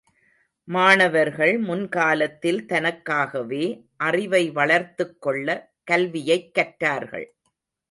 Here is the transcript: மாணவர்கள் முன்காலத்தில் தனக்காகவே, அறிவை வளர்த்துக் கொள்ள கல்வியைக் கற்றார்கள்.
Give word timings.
மாணவர்கள் 0.63 1.57
முன்காலத்தில் 1.57 2.65
தனக்காகவே, 2.65 3.85
அறிவை 3.97 4.51
வளர்த்துக் 4.51 5.21
கொள்ள 5.21 5.71
கல்வியைக் 5.83 6.51
கற்றார்கள். 6.55 7.25